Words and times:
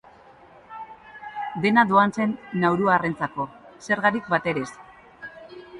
Dena 1.65 1.83
doan 1.91 2.15
zen 2.17 2.33
nauruarrentzako, 2.65 3.47
zergarik 3.89 4.35
batere 4.37 4.67
ez. 4.69 4.75